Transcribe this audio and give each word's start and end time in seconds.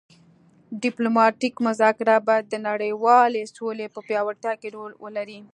ډیپلوماتیک 0.83 1.53
مذاکرات 1.67 2.21
باید 2.29 2.45
د 2.49 2.55
نړیوالې 2.69 3.41
سولې 3.55 3.85
په 3.95 3.99
پیاوړتیا 4.07 4.53
کې 4.61 4.69
رول 4.75 4.91
ولري 5.03 5.39